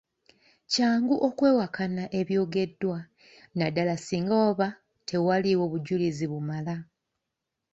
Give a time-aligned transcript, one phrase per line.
[0.71, 2.99] Kyangu okwewakana ebyogeddwa
[3.57, 4.67] naddala singa waba
[5.07, 6.75] tewaliiwo bujulizi bumala.